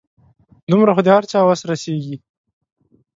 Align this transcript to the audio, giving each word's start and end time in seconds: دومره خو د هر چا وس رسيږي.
دومره 0.71 0.91
خو 0.95 1.01
د 1.05 1.09
هر 1.15 1.23
چا 1.31 1.39
وس 1.47 1.61
رسيږي. 1.71 2.15